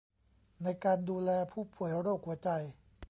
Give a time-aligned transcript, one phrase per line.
[0.63, 2.49] ในการดูแลผู้ป่วยโรคหัวใจ